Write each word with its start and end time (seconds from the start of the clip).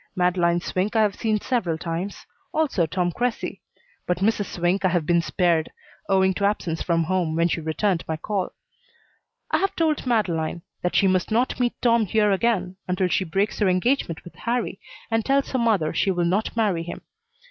Madeleine 0.15 0.59
Swink 0.59 0.95
I 0.95 1.03
have 1.03 1.13
seen 1.13 1.39
several 1.39 1.77
times, 1.77 2.25
also 2.51 2.87
Tom 2.87 3.11
Cressy, 3.11 3.61
but 4.07 4.17
Mrs. 4.17 4.45
Swink 4.47 4.83
I 4.83 4.87
have 4.87 5.05
been 5.05 5.21
spared, 5.21 5.71
owing 6.09 6.33
to 6.33 6.43
absence 6.45 6.81
from 6.81 7.03
home 7.03 7.35
when 7.35 7.47
she 7.47 7.61
returned 7.61 8.03
my 8.07 8.17
call. 8.17 8.49
I 9.51 9.59
have 9.59 9.75
told 9.75 10.07
Madeleine 10.07 10.63
that 10.81 10.95
she 10.95 11.05
must 11.05 11.29
not 11.29 11.59
meet 11.59 11.79
Tom 11.83 12.07
here 12.07 12.31
again 12.31 12.77
until 12.87 13.09
she 13.09 13.23
breaks 13.25 13.59
her 13.59 13.69
engagement 13.69 14.23
with 14.23 14.33
Harrie 14.37 14.79
and 15.11 15.23
tells 15.23 15.51
her 15.51 15.59
mother 15.59 15.93
she 15.93 16.09
will 16.09 16.25
not 16.25 16.57
marry 16.57 16.81
him. 16.81 17.03